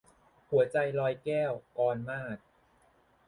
[0.49, 2.37] หัวใจลอยแก้ว- กรมาศ